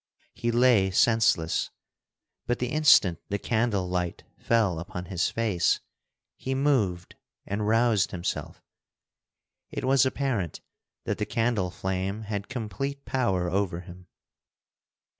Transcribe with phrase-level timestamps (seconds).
[0.33, 1.69] He lay senseless,
[2.47, 5.79] but the instant the candle light fell upon his face,
[6.37, 7.13] he moved
[7.45, 8.63] and roused himself.
[9.69, 10.59] It was apparent
[11.03, 14.07] that the candle flame had complete power over him.